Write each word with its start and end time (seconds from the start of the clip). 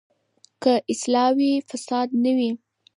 که 0.63 0.73
اصلاح 0.91 1.29
وي، 1.37 1.51
فساد 1.69 2.07
نه 2.23 2.31
وي. 2.37 2.51